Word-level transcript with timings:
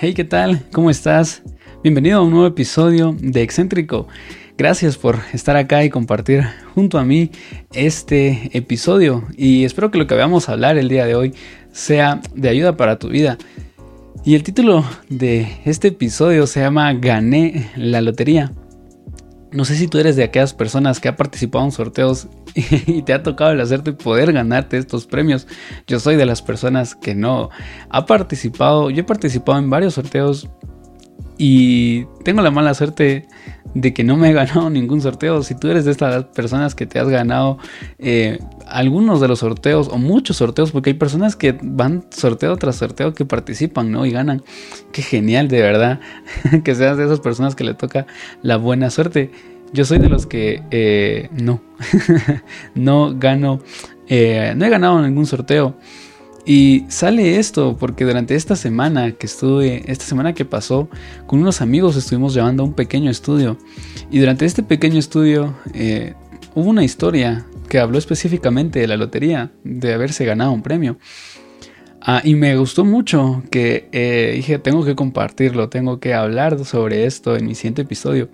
Hey, 0.00 0.14
¿qué 0.14 0.22
tal? 0.22 0.62
¿Cómo 0.72 0.90
estás? 0.90 1.42
Bienvenido 1.82 2.20
a 2.20 2.22
un 2.22 2.30
nuevo 2.30 2.46
episodio 2.46 3.16
de 3.18 3.42
Excéntrico. 3.42 4.06
Gracias 4.56 4.96
por 4.96 5.18
estar 5.32 5.56
acá 5.56 5.82
y 5.82 5.90
compartir 5.90 6.44
junto 6.72 6.98
a 6.98 7.04
mí 7.04 7.32
este 7.72 8.56
episodio 8.56 9.26
y 9.36 9.64
espero 9.64 9.90
que 9.90 9.98
lo 9.98 10.06
que 10.06 10.14
vamos 10.14 10.48
a 10.48 10.52
hablar 10.52 10.78
el 10.78 10.88
día 10.88 11.04
de 11.04 11.16
hoy 11.16 11.34
sea 11.72 12.20
de 12.32 12.48
ayuda 12.48 12.76
para 12.76 13.00
tu 13.00 13.08
vida. 13.08 13.38
Y 14.24 14.36
el 14.36 14.44
título 14.44 14.84
de 15.08 15.48
este 15.64 15.88
episodio 15.88 16.46
se 16.46 16.60
llama 16.60 16.92
Gané 16.92 17.68
la 17.74 18.00
lotería. 18.00 18.52
No 19.50 19.64
sé 19.64 19.76
si 19.76 19.88
tú 19.88 19.98
eres 19.98 20.16
de 20.16 20.24
aquellas 20.24 20.52
personas 20.52 21.00
que 21.00 21.08
ha 21.08 21.16
participado 21.16 21.64
en 21.64 21.72
sorteos 21.72 22.28
y 22.54 23.02
te 23.02 23.14
ha 23.14 23.22
tocado 23.22 23.52
el 23.52 23.60
hacerte 23.60 23.92
poder 23.92 24.32
ganarte 24.32 24.76
estos 24.76 25.06
premios. 25.06 25.46
Yo 25.86 26.00
soy 26.00 26.16
de 26.16 26.26
las 26.26 26.42
personas 26.42 26.94
que 26.94 27.14
no 27.14 27.48
ha 27.88 28.04
participado. 28.04 28.90
Yo 28.90 29.00
he 29.00 29.04
participado 29.04 29.58
en 29.58 29.70
varios 29.70 29.94
sorteos 29.94 30.48
y 31.38 32.04
tengo 32.24 32.42
la 32.42 32.50
mala 32.50 32.74
suerte 32.74 33.26
de 33.74 33.94
que 33.94 34.02
no 34.02 34.16
me 34.16 34.30
he 34.30 34.32
ganado 34.32 34.68
ningún 34.70 35.00
sorteo. 35.00 35.42
Si 35.42 35.54
tú 35.54 35.68
eres 35.68 35.84
de 35.84 35.92
estas 35.92 36.24
personas 36.26 36.74
que 36.74 36.86
te 36.86 36.98
has 36.98 37.08
ganado 37.08 37.58
eh, 37.98 38.38
algunos 38.66 39.20
de 39.20 39.28
los 39.28 39.38
sorteos 39.38 39.88
o 39.88 39.98
muchos 39.98 40.36
sorteos, 40.36 40.72
porque 40.72 40.90
hay 40.90 40.94
personas 40.94 41.36
que 41.36 41.56
van 41.62 42.04
sorteo 42.10 42.56
tras 42.56 42.76
sorteo 42.76 43.14
que 43.14 43.24
participan, 43.24 43.90
¿no? 43.90 44.04
Y 44.04 44.10
ganan. 44.10 44.42
Qué 44.92 45.02
genial, 45.02 45.48
de 45.48 45.62
verdad, 45.62 46.00
que 46.64 46.74
seas 46.74 46.96
de 46.96 47.04
esas 47.04 47.20
personas 47.20 47.54
que 47.54 47.64
le 47.64 47.74
toca 47.74 48.06
la 48.42 48.56
buena 48.56 48.90
suerte. 48.90 49.30
Yo 49.72 49.84
soy 49.84 49.98
de 49.98 50.08
los 50.08 50.26
que 50.26 50.62
eh, 50.70 51.28
no, 51.32 51.60
no 52.74 53.14
gano, 53.16 53.60
eh, 54.08 54.54
no 54.56 54.64
he 54.64 54.70
ganado 54.70 55.00
ningún 55.02 55.26
sorteo. 55.26 55.76
Y 56.46 56.84
sale 56.88 57.36
esto 57.36 57.76
porque 57.78 58.04
durante 58.04 58.34
esta 58.34 58.56
semana 58.56 59.12
que 59.12 59.26
estuve, 59.26 59.90
esta 59.90 60.04
semana 60.04 60.32
que 60.32 60.44
pasó, 60.44 60.88
con 61.26 61.40
unos 61.40 61.60
amigos 61.60 61.96
estuvimos 61.96 62.34
llevando 62.34 62.64
un 62.64 62.72
pequeño 62.72 63.10
estudio. 63.10 63.58
Y 64.10 64.18
durante 64.18 64.46
este 64.46 64.62
pequeño 64.62 64.98
estudio 64.98 65.54
eh, 65.74 66.14
hubo 66.54 66.70
una 66.70 66.84
historia 66.84 67.44
que 67.68 67.78
habló 67.78 67.98
específicamente 67.98 68.80
de 68.80 68.86
la 68.86 68.96
lotería, 68.96 69.52
de 69.62 69.92
haberse 69.92 70.24
ganado 70.24 70.52
un 70.52 70.62
premio. 70.62 70.98
Ah, 72.00 72.22
y 72.24 72.34
me 72.36 72.56
gustó 72.56 72.84
mucho 72.84 73.42
que 73.50 73.88
eh, 73.92 74.32
dije, 74.36 74.58
tengo 74.58 74.84
que 74.84 74.94
compartirlo, 74.94 75.68
tengo 75.68 76.00
que 76.00 76.14
hablar 76.14 76.64
sobre 76.64 77.04
esto 77.04 77.36
en 77.36 77.46
mi 77.46 77.54
siguiente 77.54 77.82
episodio. 77.82 78.30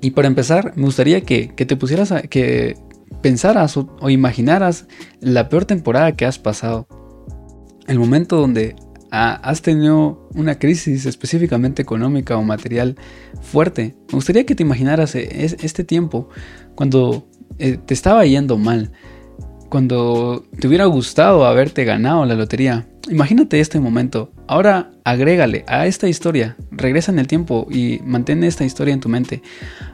Y 0.00 0.12
para 0.12 0.28
empezar, 0.28 0.72
me 0.76 0.84
gustaría 0.84 1.22
que, 1.22 1.48
te 1.48 1.76
pusieras 1.76 2.12
a, 2.12 2.22
que 2.22 2.76
pensaras 3.22 3.76
o, 3.76 4.10
imaginaras 4.10 4.86
la 5.20 5.48
peor 5.48 5.64
temporada 5.64 6.12
que 6.12 6.26
has 6.26 6.38
pasado. 6.38 6.86
El 7.86 7.98
momento 7.98 8.36
donde 8.36 8.76
has 9.10 9.62
tenido 9.62 10.28
una 10.34 10.58
crisis 10.58 11.06
específicamente 11.06 11.80
económica 11.80 12.36
o 12.36 12.42
material 12.42 12.96
fuerte. 13.40 13.96
Me 14.08 14.16
gustaría 14.16 14.44
que 14.44 14.54
te 14.54 14.62
imaginaras 14.62 15.14
e, 15.14 15.56
este 15.62 15.82
tiempo 15.82 16.28
cuando 16.74 17.26
eh, 17.58 17.78
te 17.78 17.94
estaba 17.94 18.26
yendo 18.26 18.58
mal, 18.58 18.92
cuando 19.70 20.44
te 20.60 20.68
hubiera 20.68 20.84
gustado 20.84 21.46
haberte 21.46 21.84
ganado 21.84 22.26
la 22.26 22.34
lotería. 22.34 22.86
Imagínate 23.08 23.60
este 23.60 23.80
momento. 23.80 24.30
Ahora 24.46 24.90
agrégale 25.04 25.64
a 25.66 25.86
esta 25.86 26.08
historia, 26.08 26.56
regresa 26.78 27.12
en 27.12 27.18
el 27.18 27.26
tiempo 27.26 27.66
y 27.70 28.00
mantén 28.04 28.44
esta 28.44 28.64
historia 28.64 28.94
en 28.94 29.00
tu 29.00 29.08
mente. 29.08 29.42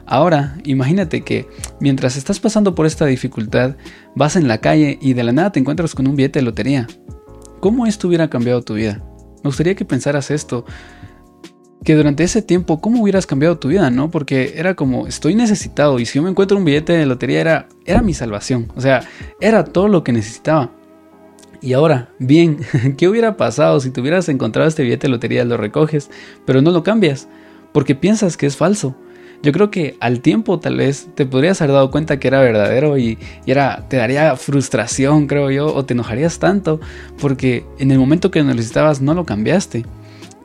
Ahora 0.05 0.57
imagínate 0.63 1.21
que 1.21 1.47
mientras 1.79 2.15
estás 2.15 2.39
pasando 2.39 2.75
por 2.75 2.85
esta 2.85 3.05
dificultad, 3.05 3.75
vas 4.15 4.35
en 4.35 4.47
la 4.47 4.59
calle 4.59 4.97
y 5.01 5.13
de 5.13 5.23
la 5.23 5.31
nada 5.31 5.51
te 5.51 5.59
encuentras 5.59 5.95
con 5.95 6.07
un 6.07 6.15
billete 6.15 6.39
de 6.39 6.45
lotería. 6.45 6.87
¿Cómo 7.59 7.85
esto 7.87 8.07
hubiera 8.07 8.29
cambiado 8.29 8.61
tu 8.61 8.75
vida? 8.75 9.03
Me 9.43 9.49
gustaría 9.49 9.75
que 9.75 9.85
pensaras 9.85 10.31
esto. 10.31 10.65
Que 11.83 11.95
durante 11.95 12.23
ese 12.23 12.41
tiempo, 12.41 12.81
¿cómo 12.81 13.01
hubieras 13.03 13.27
cambiado 13.27 13.59
tu 13.59 13.67
vida, 13.67 13.91
no? 13.91 14.09
Porque 14.09 14.53
era 14.55 14.73
como, 14.75 15.05
estoy 15.05 15.35
necesitado 15.35 15.99
y 15.99 16.05
si 16.05 16.15
yo 16.17 16.23
me 16.23 16.31
encuentro 16.31 16.57
un 16.57 16.65
billete 16.65 16.93
de 16.93 17.05
lotería 17.05 17.41
era, 17.41 17.69
era 17.85 18.01
mi 18.01 18.13
salvación. 18.15 18.71
O 18.75 18.81
sea, 18.81 19.07
era 19.39 19.63
todo 19.63 19.87
lo 19.87 20.03
que 20.03 20.11
necesitaba. 20.11 20.71
Y 21.61 21.73
ahora, 21.73 22.09
bien, 22.19 22.59
¿qué 22.97 23.07
hubiera 23.07 23.37
pasado 23.37 23.79
si 23.79 23.89
te 23.89 24.01
hubieras 24.01 24.29
encontrado 24.29 24.67
este 24.67 24.83
billete 24.83 25.07
de 25.07 25.11
lotería, 25.11 25.45
lo 25.45 25.57
recoges, 25.57 26.09
pero 26.45 26.61
no 26.61 26.71
lo 26.71 26.83
cambias? 26.83 27.27
Porque 27.71 27.95
piensas 27.95 28.37
que 28.37 28.45
es 28.45 28.57
falso. 28.57 28.95
Yo 29.43 29.51
creo 29.51 29.69
que 29.69 29.97
al 29.99 30.21
tiempo 30.21 30.59
tal 30.59 30.77
vez 30.77 31.07
te 31.13 31.25
podrías 31.25 31.61
haber 31.61 31.73
dado 31.73 31.91
cuenta 31.91 32.19
que 32.19 32.27
era 32.27 32.41
verdadero 32.41 32.97
y, 32.97 33.19
y, 33.45 33.51
era, 33.51 33.85
te 33.89 33.97
daría 33.97 34.35
frustración, 34.37 35.27
creo 35.27 35.51
yo, 35.51 35.73
o 35.73 35.85
te 35.85 35.93
enojarías 35.93 36.39
tanto 36.39 36.79
porque 37.19 37.65
en 37.77 37.91
el 37.91 37.99
momento 37.99 38.31
que 38.31 38.43
necesitabas 38.43 39.01
no 39.01 39.13
lo 39.13 39.25
cambiaste. 39.25 39.85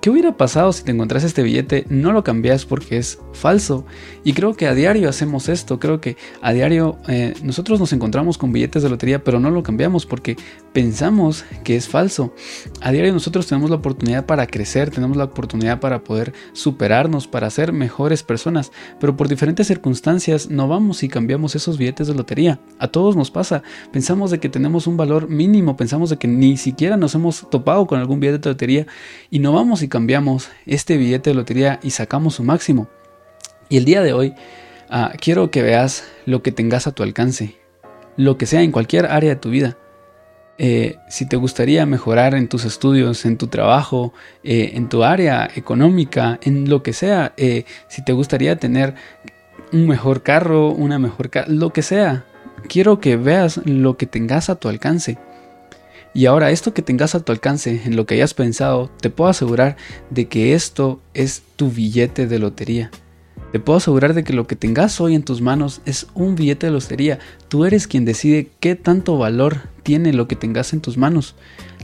¿Qué 0.00 0.08
hubiera 0.08 0.34
pasado 0.34 0.72
si 0.72 0.82
te 0.82 0.92
encontrase 0.92 1.26
este 1.26 1.42
billete? 1.42 1.84
No 1.90 2.12
lo 2.12 2.24
cambias 2.24 2.64
porque 2.64 2.96
es 2.96 3.18
falso. 3.34 3.84
Y 4.24 4.32
creo 4.32 4.54
que 4.54 4.66
a 4.66 4.72
diario 4.72 5.10
hacemos 5.10 5.50
esto. 5.50 5.78
Creo 5.78 6.00
que 6.00 6.16
a 6.40 6.54
diario 6.54 6.96
eh, 7.06 7.34
nosotros 7.42 7.78
nos 7.78 7.92
encontramos 7.92 8.38
con 8.38 8.50
billetes 8.50 8.82
de 8.82 8.88
lotería, 8.88 9.22
pero 9.22 9.40
no 9.40 9.50
lo 9.50 9.62
cambiamos 9.62 10.06
porque 10.06 10.38
pensamos 10.72 11.44
que 11.64 11.76
es 11.76 11.88
falso. 11.88 12.32
A 12.80 12.92
diario 12.92 13.12
nosotros 13.12 13.46
tenemos 13.46 13.70
la 13.70 13.76
oportunidad 13.76 14.26
para 14.26 14.46
crecer, 14.46 14.90
tenemos 14.90 15.16
la 15.16 15.24
oportunidad 15.24 15.80
para 15.80 16.04
poder 16.04 16.32
superarnos, 16.52 17.26
para 17.26 17.50
ser 17.50 17.72
mejores 17.72 18.22
personas. 18.22 18.70
Pero 18.98 19.16
por 19.16 19.28
diferentes 19.28 19.66
circunstancias 19.66 20.48
no 20.50 20.68
vamos 20.68 21.02
y 21.02 21.08
cambiamos 21.08 21.56
esos 21.56 21.78
billetes 21.78 22.06
de 22.06 22.14
lotería. 22.14 22.60
A 22.78 22.88
todos 22.88 23.16
nos 23.16 23.30
pasa. 23.30 23.62
Pensamos 23.92 24.30
de 24.30 24.38
que 24.38 24.48
tenemos 24.48 24.86
un 24.86 24.96
valor 24.96 25.28
mínimo, 25.28 25.76
pensamos 25.76 26.10
de 26.10 26.16
que 26.16 26.28
ni 26.28 26.56
siquiera 26.56 26.96
nos 26.96 27.14
hemos 27.14 27.48
topado 27.50 27.86
con 27.86 27.98
algún 27.98 28.20
billete 28.20 28.48
de 28.48 28.50
lotería 28.50 28.86
y 29.30 29.40
no 29.40 29.52
vamos 29.52 29.82
y 29.82 29.88
cambiamos 29.88 30.50
este 30.66 30.96
billete 30.96 31.30
de 31.30 31.34
lotería 31.34 31.80
y 31.82 31.90
sacamos 31.90 32.36
su 32.36 32.44
máximo. 32.44 32.88
Y 33.68 33.76
el 33.76 33.84
día 33.84 34.02
de 34.02 34.12
hoy 34.12 34.34
ah, 34.88 35.12
quiero 35.20 35.50
que 35.50 35.62
veas 35.62 36.04
lo 36.26 36.42
que 36.42 36.52
tengas 36.52 36.86
a 36.86 36.92
tu 36.92 37.02
alcance, 37.02 37.56
lo 38.16 38.36
que 38.36 38.46
sea 38.46 38.62
en 38.62 38.72
cualquier 38.72 39.06
área 39.06 39.30
de 39.30 39.36
tu 39.36 39.50
vida. 39.50 39.76
Eh, 40.62 40.98
si 41.08 41.24
te 41.24 41.36
gustaría 41.36 41.86
mejorar 41.86 42.34
en 42.34 42.46
tus 42.46 42.66
estudios, 42.66 43.24
en 43.24 43.38
tu 43.38 43.46
trabajo, 43.46 44.12
eh, 44.44 44.72
en 44.74 44.90
tu 44.90 45.04
área 45.04 45.48
económica, 45.54 46.38
en 46.42 46.68
lo 46.68 46.82
que 46.82 46.92
sea, 46.92 47.32
eh, 47.38 47.64
si 47.88 48.04
te 48.04 48.12
gustaría 48.12 48.56
tener 48.56 48.94
un 49.72 49.88
mejor 49.88 50.22
carro, 50.22 50.68
una 50.68 50.98
mejor 50.98 51.30
lo 51.46 51.72
que 51.72 51.80
sea, 51.80 52.26
quiero 52.68 53.00
que 53.00 53.16
veas 53.16 53.62
lo 53.64 53.96
que 53.96 54.04
tengas 54.04 54.50
a 54.50 54.56
tu 54.56 54.68
alcance. 54.68 55.16
Y 56.12 56.26
ahora 56.26 56.50
esto 56.50 56.74
que 56.74 56.82
tengas 56.82 57.14
a 57.14 57.20
tu 57.20 57.32
alcance, 57.32 57.80
en 57.86 57.96
lo 57.96 58.04
que 58.04 58.16
hayas 58.16 58.34
pensado, 58.34 58.90
te 59.00 59.08
puedo 59.08 59.30
asegurar 59.30 59.78
de 60.10 60.26
que 60.26 60.52
esto 60.52 61.00
es 61.14 61.42
tu 61.56 61.70
billete 61.70 62.26
de 62.26 62.38
lotería. 62.38 62.90
Te 63.52 63.58
puedo 63.58 63.78
asegurar 63.78 64.14
de 64.14 64.22
que 64.22 64.32
lo 64.32 64.46
que 64.46 64.54
tengas 64.54 65.00
hoy 65.00 65.16
en 65.16 65.24
tus 65.24 65.40
manos 65.40 65.80
es 65.84 66.06
un 66.14 66.36
billete 66.36 66.66
de 66.66 66.72
lotería. 66.72 67.18
Tú 67.48 67.64
eres 67.64 67.88
quien 67.88 68.04
decide 68.04 68.48
qué 68.60 68.76
tanto 68.76 69.18
valor 69.18 69.62
tiene 69.82 70.12
lo 70.12 70.28
que 70.28 70.36
tengas 70.36 70.72
en 70.72 70.80
tus 70.80 70.96
manos. 70.96 71.34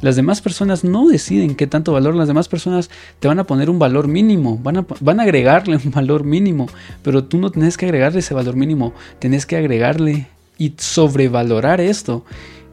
Las 0.01 0.15
demás 0.15 0.41
personas 0.43 0.85
no 0.85 1.09
deciden 1.09 1.57
qué 1.57 1.67
tanto 1.67 1.93
valor, 1.93 2.15
las 2.15 2.29
demás 2.29 2.49
personas 2.49 2.91
te 3.19 3.27
van 3.27 3.41
a 3.41 3.45
poner 3.45 3.69
un 3.69 3.79
valor 3.79 4.07
mínimo, 4.07 4.59
van 4.63 4.77
a, 4.77 4.87
van 5.01 5.19
a 5.19 5.25
agregarle 5.25 5.77
un 5.85 5.91
valor 5.91 6.23
mínimo, 6.23 6.69
pero 7.03 7.25
tú 7.25 7.39
no 7.39 7.51
tienes 7.51 7.77
que 7.77 7.87
agregarle 7.87 8.21
ese 8.21 8.35
valor 8.35 8.55
mínimo, 8.55 8.93
tienes 9.19 9.45
que 9.45 9.57
agregarle 9.57 10.29
y 10.59 10.75
sobrevalorar 10.77 11.81
esto. 11.81 12.25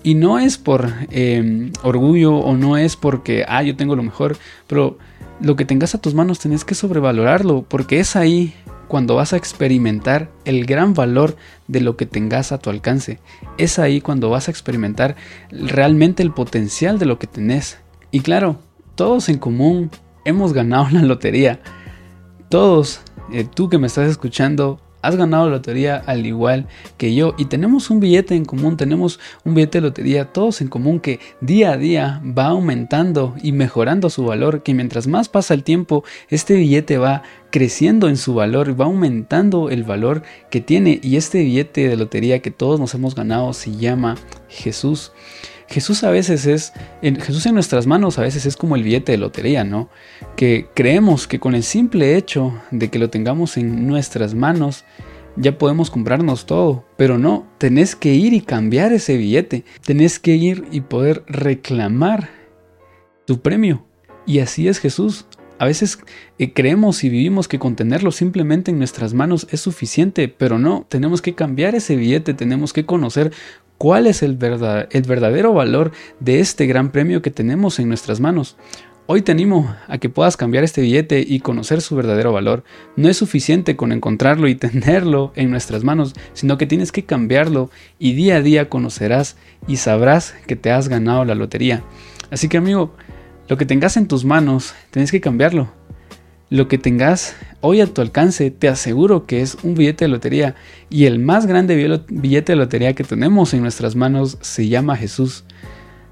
Y 0.03 0.15
no 0.15 0.37
es 0.37 0.57
por 0.57 0.91
em, 1.11 1.71
orgullo 1.81 2.35
o 2.35 2.57
no 2.57 2.77
es 2.77 2.97
porque, 2.97 3.45
ah, 3.47 3.63
yo 3.63 3.75
tengo 3.77 3.95
lo 3.95 4.03
mejor, 4.03 4.35
pero 4.67 4.97
lo 5.39 5.55
que 5.55 5.65
tengas 5.65 5.95
a 5.95 5.97
tus 5.97 6.13
manos 6.13 6.39
tenés 6.39 6.65
que 6.65 6.75
sobrevalorarlo, 6.75 7.63
porque 7.67 8.01
es 8.01 8.17
ahí 8.17 8.53
cuando 8.93 9.15
vas 9.15 9.33
a 9.33 9.37
experimentar 9.37 10.29
el 10.45 10.67
gran 10.67 10.93
valor 10.93 11.35
de 11.67 11.81
lo 11.81 11.97
que 11.97 12.05
tengas 12.05 12.51
a 12.51 12.59
tu 12.59 12.69
alcance. 12.69 13.17
Es 13.57 13.79
ahí 13.79 14.01
cuando 14.01 14.29
vas 14.29 14.47
a 14.47 14.51
experimentar 14.51 15.15
realmente 15.49 16.21
el 16.21 16.31
potencial 16.31 16.99
de 16.99 17.07
lo 17.07 17.17
que 17.17 17.25
tenés. 17.25 17.79
Y 18.11 18.19
claro, 18.19 18.59
todos 18.93 19.29
en 19.29 19.39
común 19.39 19.89
hemos 20.25 20.53
ganado 20.53 20.89
la 20.91 21.01
lotería. 21.01 21.59
Todos, 22.49 23.01
eh, 23.31 23.47
tú 23.51 23.67
que 23.67 23.79
me 23.79 23.87
estás 23.87 24.11
escuchando, 24.11 24.79
has 25.03 25.15
ganado 25.15 25.45
la 25.45 25.57
lotería 25.57 26.01
al 26.07 26.25
igual 26.25 26.67
que 26.97 27.13
yo 27.13 27.35
y 27.37 27.45
tenemos 27.45 27.91
un 27.91 27.99
billete 27.99 28.35
en 28.35 28.45
común, 28.45 28.77
tenemos 28.77 29.19
un 29.43 29.53
billete 29.53 29.77
de 29.77 29.87
lotería 29.87 30.33
todos 30.33 30.61
en 30.61 30.69
común 30.69 30.99
que 30.99 31.19
día 31.41 31.73
a 31.73 31.77
día 31.77 32.21
va 32.25 32.47
aumentando 32.47 33.35
y 33.43 33.51
mejorando 33.51 34.09
su 34.09 34.25
valor, 34.25 34.63
que 34.63 34.73
mientras 34.73 35.05
más 35.05 35.29
pasa 35.29 35.53
el 35.53 35.63
tiempo, 35.63 36.03
este 36.29 36.55
billete 36.55 36.97
va 36.97 37.21
creciendo 37.51 38.07
en 38.09 38.17
su 38.17 38.33
valor, 38.33 38.79
va 38.79 38.85
aumentando 38.85 39.69
el 39.69 39.83
valor 39.83 40.23
que 40.49 40.61
tiene 40.61 40.99
y 41.03 41.17
este 41.17 41.43
billete 41.43 41.87
de 41.87 41.97
lotería 41.97 42.39
que 42.39 42.49
todos 42.49 42.79
nos 42.79 42.95
hemos 42.95 43.13
ganado 43.13 43.53
se 43.53 43.75
llama 43.75 44.15
Jesús. 44.49 45.11
Jesús 45.73 46.03
a 46.03 46.11
veces 46.11 46.45
es, 46.45 46.71
Jesús 47.01 47.47
en 47.47 47.55
nuestras 47.55 47.87
manos 47.87 48.19
a 48.19 48.21
veces 48.21 48.45
es 48.45 48.55
como 48.55 48.75
el 48.75 48.83
billete 48.83 49.13
de 49.13 49.17
lotería, 49.17 49.63
¿no? 49.63 49.89
Que 50.35 50.67
creemos 50.75 51.27
que 51.27 51.39
con 51.39 51.55
el 51.55 51.63
simple 51.63 52.15
hecho 52.15 52.53
de 52.69 52.91
que 52.91 52.99
lo 52.99 53.09
tengamos 53.09 53.57
en 53.57 53.87
nuestras 53.87 54.35
manos, 54.35 54.85
ya 55.35 55.57
podemos 55.57 55.89
comprarnos 55.89 56.45
todo, 56.45 56.85
pero 56.95 57.17
no, 57.17 57.47
tenés 57.57 57.95
que 57.95 58.13
ir 58.13 58.33
y 58.33 58.41
cambiar 58.41 58.93
ese 58.93 59.17
billete, 59.17 59.65
tenés 59.83 60.19
que 60.19 60.35
ir 60.35 60.65
y 60.71 60.81
poder 60.81 61.23
reclamar 61.25 62.29
tu 63.25 63.41
premio. 63.41 63.83
Y 64.27 64.39
así 64.39 64.67
es 64.67 64.77
Jesús. 64.77 65.25
A 65.59 65.65
veces 65.65 65.99
eh, 66.39 66.53
creemos 66.53 67.03
y 67.03 67.09
vivimos 67.09 67.47
que 67.47 67.57
con 67.57 67.75
tenerlo 67.75 68.11
simplemente 68.11 68.69
en 68.69 68.77
nuestras 68.77 69.13
manos 69.13 69.47
es 69.49 69.61
suficiente, 69.61 70.27
pero 70.27 70.59
no, 70.59 70.85
tenemos 70.89 71.21
que 71.21 71.35
cambiar 71.35 71.73
ese 71.73 71.95
billete, 71.95 72.33
tenemos 72.33 72.73
que 72.73 72.85
conocer 72.85 73.31
cuál 73.83 74.07
es 74.07 74.23
el, 74.23 74.37
verdadero 74.37 75.51
valor 75.51 75.91
de 76.21 76.39
este 76.39 76.67
gran 76.67 76.93
premio 76.93 77.21
que 77.21 77.31
tenemos 77.31 77.79
en 77.79 77.89
nuestras 77.89 78.21
manos. 78.21 78.55
Hoy 79.07 79.23
te 79.23 79.33
animo 79.33 79.75
a 79.89 79.97
que 79.97 80.07
puedas 80.07 80.37
cambiar 80.37 80.63
este 80.63 80.79
billete 80.79 81.19
y 81.27 81.41
conocer 81.41 81.81
su 81.81 81.93
verdadero 81.97 82.31
valor. 82.31 82.63
No 82.95 83.09
es 83.09 83.17
suficiente 83.17 83.75
con 83.75 83.91
encontrarlo 83.91 84.47
y 84.47 84.55
tenerlo 84.55 85.33
en 85.35 85.51
nuestras 85.51 85.83
manos, 85.83 86.13
sino 86.31 86.57
que 86.57 86.65
tienes 86.65 86.93
que 86.93 87.03
cambiarlo 87.03 87.69
y 87.99 88.13
día 88.13 88.37
a 88.37 88.41
día 88.41 88.69
conocerás 88.69 89.35
y 89.67 89.75
sabrás 89.75 90.33
que 90.47 90.55
te 90.55 90.71
has 90.71 90.87
ganado 90.87 91.25
la 91.25 91.35
lotería. 91.35 91.83
Así 92.31 92.47
que 92.47 92.55
amigo, 92.55 92.95
lo 93.49 93.57
que 93.57 93.65
tengas 93.65 93.97
en 93.97 94.07
tus 94.07 94.23
manos, 94.23 94.73
tienes 94.91 95.11
que 95.11 95.19
cambiarlo. 95.19 95.82
Lo 96.53 96.67
que 96.67 96.77
tengas 96.77 97.35
hoy 97.61 97.81
a 97.81 97.87
tu 97.87 97.99
alcance, 97.99 98.51
te 98.51 98.67
aseguro 98.67 99.25
que 99.25 99.41
es 99.41 99.57
un 99.63 99.73
billete 99.73 100.05
de 100.05 100.09
lotería. 100.09 100.53
Y 100.87 101.05
el 101.05 101.17
más 101.17 101.47
grande 101.47 101.99
billete 102.09 102.51
de 102.51 102.55
lotería 102.55 102.93
que 102.93 103.03
tenemos 103.03 103.55
en 103.55 103.63
nuestras 103.63 103.95
manos 103.95 104.37
se 104.41 104.67
llama 104.67 104.95
Jesús. 104.95 105.45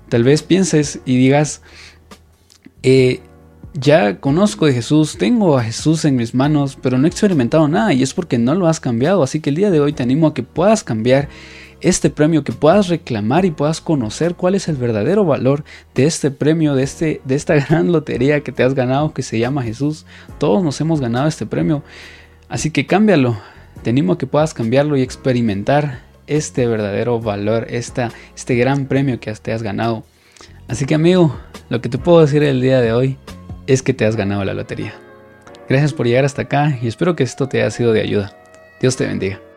Tal 0.10 0.24
vez 0.24 0.42
pienses 0.42 1.00
y 1.06 1.18
digas, 1.18 1.62
eh, 2.82 3.20
ya 3.76 4.20
conozco 4.20 4.66
de 4.66 4.74
Jesús, 4.74 5.16
tengo 5.20 5.60
a 5.60 5.64
Jesús 5.64 6.06
en 6.06 6.16
mis 6.16 6.34
manos, 6.34 6.76
pero 6.82 6.98
no 6.98 7.06
he 7.06 7.10
experimentado 7.10 7.68
nada 7.68 7.94
y 7.94 8.02
es 8.02 8.16
porque 8.16 8.40
no 8.40 8.56
lo 8.56 8.66
has 8.66 8.80
cambiado. 8.80 9.22
Así 9.22 9.42
que 9.42 9.52
el 9.52 9.58
día 9.58 9.70
de 9.70 9.80
hoy 9.80 9.94
te 9.94 10.02
animo 10.02 10.26
a 10.26 10.34
que 10.34 10.42
puedas 10.42 10.84
cambiar 10.84 11.30
este 11.81 12.10
premio, 12.10 12.44
que 12.44 12.51
puedas 12.51 12.88
reclamar 12.88 13.45
y 13.45 13.51
puedas 13.51 13.81
conocer 13.81 14.36
cuál 14.36 14.56
es 14.56 14.68
el 14.68 14.75
verdadero 14.75 15.25
valor 15.25 15.63
de 15.95 16.06
este 16.06 16.31
premio, 16.31 16.75
de, 16.75 16.83
este, 16.83 17.22
de 17.25 17.36
esta 17.36 17.56
gran 17.68 17.92
lotería 17.92 18.42
que 18.42 18.51
te 18.51 18.63
has 18.63 18.74
ganado 18.74 19.13
que 19.13 19.24
se 19.24 19.39
llama 19.39 19.63
Jesús. 19.63 20.06
Todos 20.38 20.63
nos 20.63 20.80
hemos 20.81 21.01
ganado 21.01 21.28
este 21.28 21.45
premio. 21.45 21.83
Así 22.50 22.72
que 22.72 22.86
cámbialo. 22.86 23.38
Te 23.83 23.89
animo 23.89 24.13
a 24.13 24.18
que 24.18 24.28
puedas 24.28 24.54
cambiarlo 24.54 24.95
y 24.95 25.01
experimentar 25.01 26.01
este 26.28 26.68
verdadero 26.68 27.19
valor, 27.19 27.68
esta, 27.69 28.12
este 28.36 28.56
gran 28.56 28.86
premio 28.86 29.19
que 29.19 29.34
te 29.34 29.51
has 29.51 29.63
ganado. 29.63 30.04
Así 30.68 30.86
que 30.86 30.95
amigo, 30.95 31.36
lo 31.69 31.81
que 31.81 31.89
te 31.89 31.98
puedo 31.98 32.22
decir 32.22 32.44
el 32.44 32.62
día 32.62 32.80
de 32.80 32.94
hoy 32.94 33.18
es 33.68 33.81
que 33.81 33.94
te 33.94 34.06
has 34.06 34.16
ganado 34.16 34.44
la 34.45 34.54
lotería. 34.54 34.94
Gracias 35.68 35.94
por 35.94 36.06
llegar 36.06 36.25
hasta 36.25 36.44
acá 36.44 36.77
y 36.81 36.88
espero 36.88 37.16
que 37.16 37.24
esto 37.24 37.48
te 37.48 37.62
haya 37.62 37.72
sido 37.72 37.94
de 37.94 38.01
ayuda. 38.01 38.38
Dios 38.80 38.98
te 38.98 39.06
bendiga. 39.06 39.50